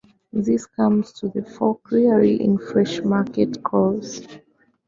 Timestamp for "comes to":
0.65-1.27